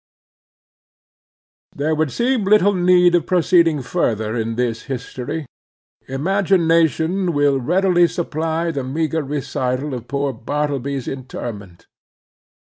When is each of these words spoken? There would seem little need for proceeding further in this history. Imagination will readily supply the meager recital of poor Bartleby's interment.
There 1.75 1.93
would 1.93 2.11
seem 2.11 2.43
little 2.45 2.73
need 2.73 3.13
for 3.13 3.21
proceeding 3.21 3.83
further 3.83 4.35
in 4.35 4.55
this 4.55 4.85
history. 4.89 5.45
Imagination 6.07 7.33
will 7.33 7.59
readily 7.59 8.07
supply 8.07 8.71
the 8.71 8.83
meager 8.83 9.21
recital 9.21 9.93
of 9.93 10.07
poor 10.07 10.33
Bartleby's 10.33 11.07
interment. 11.07 11.85